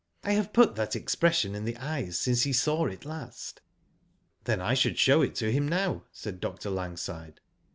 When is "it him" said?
5.21-5.67